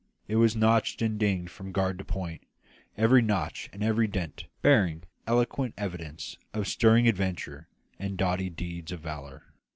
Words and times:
It 0.27 0.37
was 0.37 0.55
notched 0.55 1.03
and 1.03 1.19
dinted 1.19 1.51
from 1.51 1.71
guard 1.71 1.99
to 1.99 2.03
point, 2.03 2.41
every 2.97 3.21
notch 3.21 3.69
and 3.71 3.83
every 3.83 4.07
dint 4.07 4.45
bearing 4.63 5.03
eloquent 5.27 5.75
evidence 5.77 6.37
of 6.55 6.67
stirring 6.67 7.07
adventure 7.07 7.67
and 7.99 8.17
doughty 8.17 8.49
deeds 8.49 8.91
of 8.91 9.01
valour. 9.01 9.53